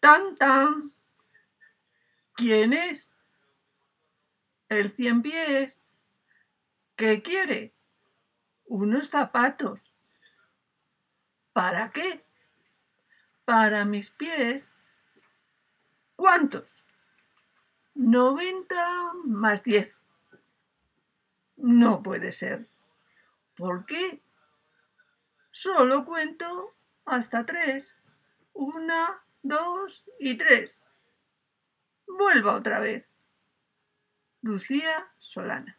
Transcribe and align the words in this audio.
Tan 0.00 0.34
tan. 0.34 0.92
¿Quién 2.34 2.72
es? 2.72 3.08
El 4.68 4.94
cien 4.96 5.22
pies. 5.22 5.78
¿Qué 6.96 7.22
quiere? 7.22 7.74
Unos 8.64 9.10
zapatos. 9.10 9.80
¿Para 11.52 11.90
qué? 11.90 12.24
Para 13.44 13.84
mis 13.84 14.10
pies. 14.10 14.72
¿Cuántos? 16.16 16.74
90 17.94 19.12
más 19.24 19.62
10. 19.62 19.94
No 21.56 22.02
puede 22.02 22.32
ser. 22.32 22.66
¿Por 23.56 23.84
qué? 23.84 24.22
Solo 25.50 26.06
cuento 26.06 26.74
hasta 27.04 27.44
tres. 27.44 27.94
Una, 28.54 29.22
dos 29.42 30.04
y 30.18 30.36
tres. 30.36 30.76
Vuelva 32.06 32.54
otra 32.54 32.80
vez. 32.80 33.06
Lucía 34.42 35.12
Solana. 35.18 35.78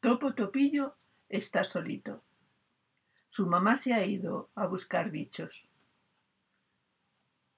Topo 0.00 0.34
Topillo 0.34 0.96
está 1.28 1.62
solito. 1.62 2.24
Su 3.28 3.46
mamá 3.46 3.76
se 3.76 3.94
ha 3.94 4.04
ido 4.04 4.50
a 4.56 4.66
buscar 4.66 5.10
bichos. 5.10 5.69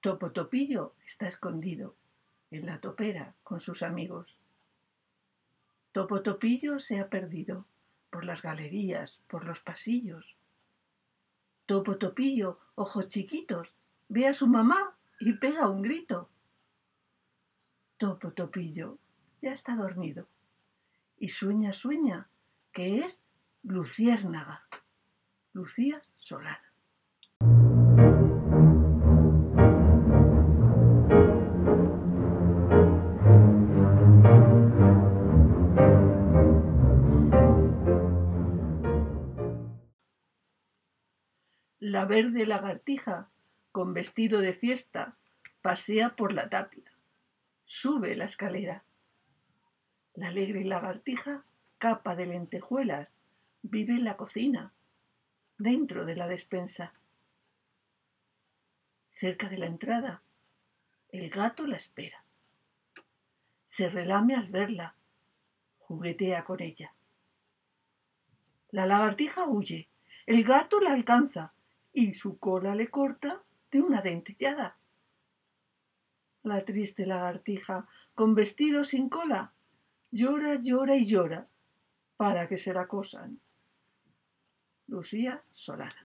Topotopillo 0.03 0.95
está 1.07 1.29
escondido 1.29 1.95
en 2.51 2.65
la 2.65 2.81
topera 2.81 3.35
con 3.41 3.61
sus 3.61 3.83
amigos. 3.83 4.37
Topotopillo 5.93 6.79
se 6.79 6.99
ha 6.99 7.07
perdido 7.07 7.65
por 8.09 8.25
las 8.25 8.41
galerías, 8.41 9.21
por 9.29 9.45
los 9.45 9.61
pasillos. 9.61 10.35
Topotopillo, 11.67 12.59
ojos 12.75 13.07
chiquitos, 13.07 13.73
ve 14.09 14.27
a 14.27 14.33
su 14.33 14.45
mamá 14.47 14.97
y 15.21 15.37
pega 15.37 15.69
un 15.69 15.81
grito. 15.81 16.29
Topotopillo 17.95 18.97
ya 19.41 19.53
está 19.53 19.73
dormido 19.73 20.27
y 21.17 21.29
sueña, 21.29 21.71
sueña, 21.71 22.27
que 22.73 23.05
es 23.05 23.21
luciérnaga, 23.63 24.67
Lucía 25.53 26.01
Solar. 26.17 26.62
la 41.83 42.05
verde 42.05 42.45
lagartija, 42.45 43.27
con 43.73 43.93
vestido 43.93 44.39
de 44.39 44.53
fiesta, 44.53 45.17
pasea 45.61 46.15
por 46.15 46.31
la 46.31 46.47
tapia. 46.47 46.89
Sube 47.65 48.15
la 48.15 48.23
escalera. 48.23 48.85
La 50.13 50.29
alegre 50.29 50.63
lagartija, 50.63 51.43
capa 51.79 52.15
de 52.15 52.27
lentejuelas, 52.27 53.11
vive 53.63 53.95
en 53.95 54.05
la 54.05 54.15
cocina, 54.15 54.71
dentro 55.57 56.05
de 56.05 56.15
la 56.15 56.29
despensa. 56.29 56.93
Cerca 59.11 59.49
de 59.49 59.57
la 59.57 59.65
entrada, 59.65 60.21
el 61.09 61.29
gato 61.29 61.67
la 61.67 61.75
espera. 61.75 62.23
Se 63.67 63.89
relame 63.89 64.35
al 64.35 64.47
verla, 64.47 64.95
juguetea 65.79 66.45
con 66.45 66.61
ella. 66.61 66.93
La 68.71 68.85
lagartija 68.85 69.49
huye, 69.49 69.89
el 70.25 70.45
gato 70.45 70.79
la 70.79 70.93
alcanza, 70.93 71.49
y 71.93 72.15
su 72.15 72.39
cola 72.39 72.75
le 72.75 72.89
corta 72.89 73.43
de 73.71 73.81
una 73.81 74.01
dentellada. 74.01 74.77
La 76.41 76.65
triste 76.65 77.05
lagartija, 77.05 77.87
con 78.15 78.35
vestido 78.35 78.83
sin 78.83 79.07
cola, 79.07 79.53
llora, 80.11 80.55
llora 80.61 80.95
y 80.97 81.05
llora 81.05 81.47
para 82.17 82.47
que 82.47 82.57
se 82.57 82.73
la 82.73 82.87
cosan. 82.87 83.39
Lucía 84.87 85.43
Solana 85.51 86.03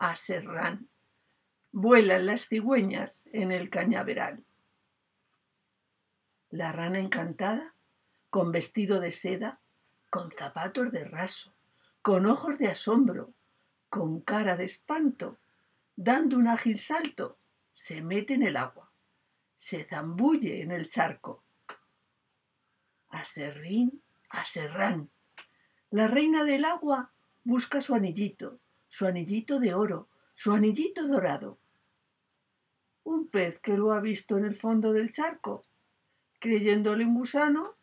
a 0.00 0.16
Serrán. 0.16 0.88
Vuelan 1.72 2.26
las 2.26 2.48
cigüeñas 2.48 3.22
en 3.32 3.52
el 3.52 3.68
cañaveral. 3.68 4.42
La 6.50 6.72
rana 6.72 6.98
encantada, 6.98 7.74
con 8.30 8.50
vestido 8.50 8.98
de 8.98 9.12
seda, 9.12 9.60
con 10.08 10.32
zapatos 10.32 10.90
de 10.90 11.04
raso, 11.04 11.54
con 12.02 12.26
ojos 12.26 12.58
de 12.58 12.68
asombro, 12.68 13.34
con 13.90 14.22
cara 14.22 14.56
de 14.56 14.64
espanto, 14.64 15.38
dando 15.96 16.38
un 16.38 16.48
ágil 16.48 16.78
salto, 16.78 17.36
se 17.74 18.00
mete 18.00 18.34
en 18.34 18.42
el 18.42 18.56
agua, 18.56 18.90
se 19.56 19.84
zambulle 19.84 20.62
en 20.62 20.70
el 20.70 20.88
charco. 20.88 21.44
A 23.10 23.24
Serrín, 23.24 24.02
a 24.30 24.46
Serrán, 24.46 25.10
la 25.90 26.06
reina 26.08 26.42
del 26.44 26.64
agua 26.64 27.12
busca 27.44 27.80
su 27.82 27.94
anillito, 27.94 28.58
su 28.90 29.06
anillito 29.06 29.58
de 29.58 29.72
oro, 29.72 30.08
su 30.34 30.52
anillito 30.52 31.06
dorado. 31.06 31.58
Un 33.04 33.28
pez 33.28 33.58
que 33.60 33.76
lo 33.76 33.92
ha 33.92 34.00
visto 34.00 34.36
en 34.36 34.44
el 34.44 34.56
fondo 34.56 34.92
del 34.92 35.10
charco, 35.10 35.62
creyéndole 36.38 37.04
un 37.04 37.14
gusano, 37.14 37.76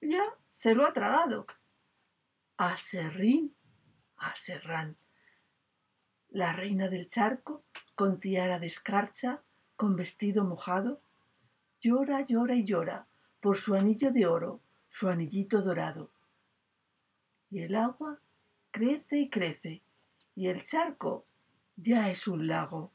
ya 0.00 0.24
se 0.48 0.74
lo 0.74 0.86
ha 0.86 0.92
tragado. 0.92 1.46
A 2.58 2.76
Serrín, 2.76 3.54
a 4.18 4.34
La 6.30 6.52
reina 6.52 6.88
del 6.88 7.08
charco, 7.08 7.64
con 7.94 8.20
tiara 8.20 8.58
de 8.58 8.66
escarcha, 8.66 9.42
con 9.76 9.94
vestido 9.96 10.44
mojado, 10.44 11.00
llora, 11.80 12.26
llora 12.26 12.56
y 12.56 12.64
llora 12.64 13.06
por 13.40 13.56
su 13.56 13.74
anillo 13.74 14.10
de 14.10 14.26
oro, 14.26 14.60
su 14.88 15.08
anillito 15.08 15.62
dorado. 15.62 16.10
Y 17.50 17.60
el 17.60 17.76
agua 17.76 18.20
crece 18.72 19.18
y 19.18 19.30
crece, 19.30 19.82
y 20.38 20.46
el 20.46 20.62
charco 20.62 21.24
ya 21.74 22.10
es 22.10 22.28
un 22.28 22.46
lago. 22.46 22.92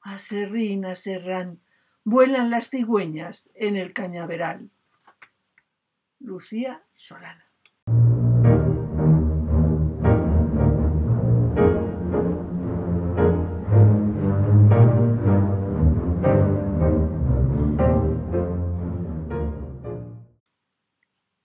Aserrín, 0.00 0.84
aserrán, 0.84 1.60
vuelan 2.02 2.50
las 2.50 2.70
cigüeñas 2.70 3.48
en 3.54 3.76
el 3.76 3.92
cañaveral. 3.92 4.68
Lucía 6.18 6.82
Solana. 6.96 7.52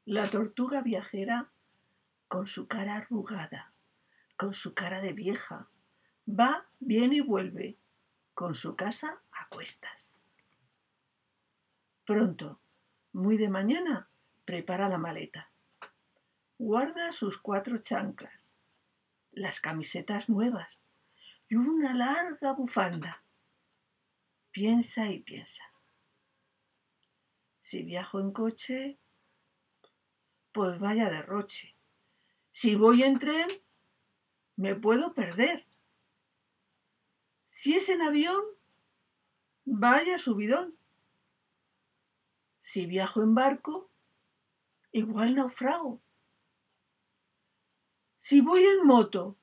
La 0.05 0.31
tortuga 0.31 0.81
viajera 0.81 1.51
con 2.27 2.47
su 2.47 2.67
cara 2.67 2.95
arrugada 2.95 3.70
con 4.41 4.55
su 4.55 4.73
cara 4.73 5.01
de 5.01 5.13
vieja. 5.13 5.69
Va, 6.27 6.67
viene 6.79 7.17
y 7.17 7.21
vuelve, 7.21 7.77
con 8.33 8.55
su 8.55 8.75
casa 8.75 9.21
a 9.31 9.47
cuestas. 9.49 10.17
Pronto, 12.05 12.59
muy 13.13 13.37
de 13.37 13.49
mañana, 13.49 14.09
prepara 14.43 14.89
la 14.89 14.97
maleta. 14.97 15.51
Guarda 16.57 17.11
sus 17.11 17.37
cuatro 17.37 17.83
chanclas, 17.83 18.51
las 19.29 19.59
camisetas 19.59 20.27
nuevas 20.27 20.87
y 21.47 21.53
una 21.53 21.93
larga 21.93 22.53
bufanda. 22.53 23.23
Piensa 24.49 25.05
y 25.11 25.19
piensa. 25.19 25.63
Si 27.61 27.83
viajo 27.83 28.19
en 28.19 28.31
coche, 28.31 28.97
pues 30.51 30.79
vaya 30.79 31.11
derroche. 31.11 31.75
Si 32.49 32.73
voy 32.73 33.03
en 33.03 33.19
tren, 33.19 33.47
me 34.61 34.75
puedo 34.75 35.15
perder. 35.15 35.65
Si 37.47 37.75
es 37.75 37.89
en 37.89 38.03
avión, 38.03 38.43
vaya 39.65 40.19
subidón. 40.19 40.77
Si 42.59 42.85
viajo 42.85 43.23
en 43.23 43.33
barco, 43.33 43.89
igual 44.91 45.33
naufrago. 45.33 45.99
Si 48.19 48.41
voy 48.41 48.63
en 48.63 48.85
moto, 48.85 49.35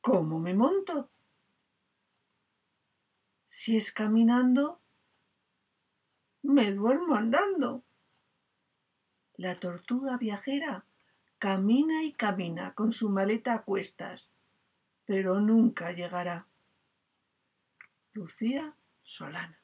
¿cómo 0.00 0.40
me 0.40 0.52
monto? 0.52 1.08
Si 3.46 3.76
es 3.76 3.92
caminando, 3.92 4.80
me 6.42 6.72
duermo 6.72 7.14
andando. 7.14 7.84
La 9.36 9.60
tortuga 9.60 10.16
viajera 10.16 10.86
camina 11.42 12.04
y 12.04 12.12
camina 12.12 12.72
con 12.72 12.92
su 12.92 13.10
maleta 13.10 13.52
a 13.54 13.62
cuestas, 13.64 14.30
pero 15.04 15.40
nunca 15.40 15.90
llegará. 15.90 16.46
Lucía 18.12 18.76
Solana. 19.02 19.61